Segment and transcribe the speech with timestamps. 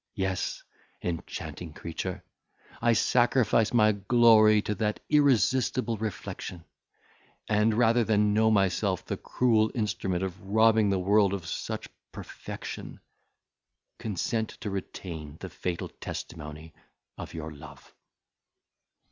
[0.15, 0.63] Yes,
[1.03, 2.23] enchanting creature!
[2.81, 6.65] I sacrifice my glory to that irresistible reflection;
[7.47, 12.99] and, rather than know myself the cruel instrument of robbing the world of such perfection,
[13.99, 16.73] consent to retain the fatal testimony
[17.15, 17.93] of your love."